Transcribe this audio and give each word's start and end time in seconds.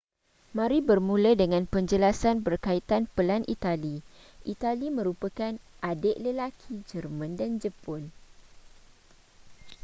mari 0.57 0.77
bermula 0.89 1.31
dengan 1.41 1.63
penjelasan 1.73 2.37
berkaitan 2.47 3.03
pelan 3.15 3.43
itali 3.55 3.95
itali 4.53 4.87
merupakan 4.99 5.53
adik 5.89 6.15
lelaki 6.25 6.75
jerman 6.89 7.31
dan 7.39 7.51
jepun 7.63 8.01